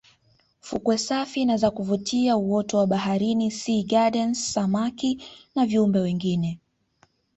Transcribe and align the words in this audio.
Fukwe 0.61 0.97
safi 0.97 1.45
na 1.45 1.57
za 1.57 1.71
kuvutia 1.71 2.37
uoto 2.37 2.77
wa 2.77 2.87
baharini 2.87 3.51
sea 3.51 3.83
gardens 3.83 4.53
samaki 4.53 5.23
na 5.55 5.65
viumbe 5.65 5.99
wengine 5.99 6.59